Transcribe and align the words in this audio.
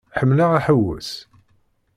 Ḥemmleɣ 0.19 0.51
aḥewwes. 0.57 1.11